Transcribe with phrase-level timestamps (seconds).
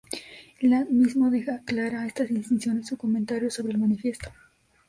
[0.61, 4.29] Land mismo deja clara esta distinción en su comentario sobre el manifiesto.